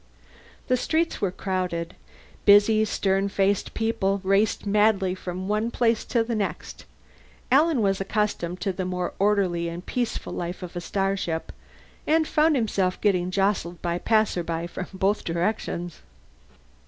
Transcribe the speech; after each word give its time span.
The 0.67 0.77
streets 0.77 1.21
were 1.21 1.29
crowded. 1.29 1.95
Busy 2.43 2.83
stern 2.85 3.29
faced 3.29 3.75
people 3.75 4.19
raced 4.23 4.65
madly 4.65 5.13
from 5.13 5.47
one 5.47 5.69
place 5.69 6.03
to 6.05 6.23
the 6.23 6.33
next; 6.33 6.85
Alan 7.51 7.83
was 7.83 8.01
accustomed 8.01 8.59
to 8.61 8.73
the 8.73 8.83
more 8.83 9.13
orderly 9.19 9.69
and 9.69 9.85
peaceful 9.85 10.33
life 10.33 10.63
of 10.63 10.75
a 10.75 10.81
starship, 10.81 11.51
and 12.07 12.27
found 12.27 12.55
himself 12.55 12.99
getting 12.99 13.29
jostled 13.29 13.79
by 13.83 13.99
passersby 13.99 14.65
from 14.65 14.87
both 14.91 15.23
directions. 15.23 16.01